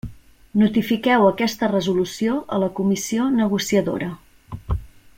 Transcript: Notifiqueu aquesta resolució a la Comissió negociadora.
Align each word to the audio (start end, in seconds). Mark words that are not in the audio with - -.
Notifiqueu 0.61 1.25
aquesta 1.25 1.69
resolució 1.73 2.39
a 2.57 2.59
la 2.65 2.71
Comissió 2.81 3.31
negociadora. 3.39 4.13